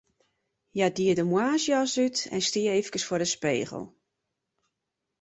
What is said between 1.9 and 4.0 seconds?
út en stie efkes foar de spegel.